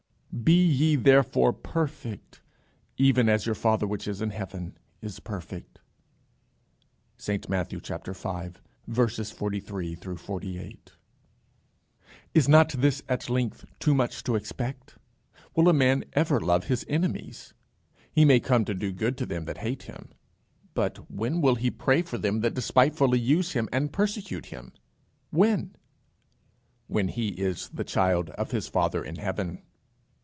Be 0.45 0.53
ye 0.63 0.95
therefore 0.95 1.51
perfect, 1.51 2.39
even 2.95 3.27
as 3.27 3.45
your 3.45 3.53
Father 3.53 3.85
which 3.85 4.07
is 4.07 4.21
in 4.21 4.29
heaven 4.29 4.77
is 5.01 5.19
perfect._ 5.19 5.81
St 7.17 7.49
Matthew 7.49 7.81
v. 7.81 9.23
43 9.23 9.95
48. 9.95 10.91
Is 12.33 12.47
not 12.47 12.69
this 12.69 13.03
at 13.09 13.29
length 13.29 13.65
too 13.77 13.93
much 13.93 14.23
to 14.23 14.35
expect? 14.35 14.95
Will 15.53 15.67
a 15.67 15.73
man 15.73 16.05
ever 16.13 16.39
love 16.39 16.63
his 16.67 16.85
enemies? 16.87 17.53
He 18.13 18.23
may 18.23 18.39
come 18.39 18.63
to 18.63 18.73
do 18.73 18.93
good 18.93 19.17
to 19.17 19.25
them 19.25 19.43
that 19.45 19.57
hate 19.57 19.83
him; 19.83 20.11
but 20.73 21.11
when 21.11 21.41
will 21.41 21.55
he 21.55 21.69
pray 21.69 22.01
for 22.03 22.17
them 22.17 22.39
that 22.39 22.53
despitefully 22.55 23.19
use 23.19 23.51
him 23.51 23.67
and 23.73 23.91
persecute 23.91 24.45
him? 24.45 24.71
When? 25.29 25.75
When 26.87 27.09
he 27.09 27.27
is 27.29 27.67
the 27.73 27.83
child 27.83 28.29
of 28.31 28.51
his 28.51 28.69
Father 28.69 29.03
in 29.03 29.17
heaven. 29.17 29.63